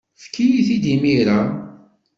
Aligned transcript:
Efk-iyi-t-id 0.17 0.85
imir-a. 0.95 1.41